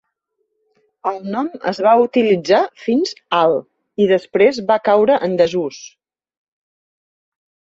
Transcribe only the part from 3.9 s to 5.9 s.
i després va caure en desús.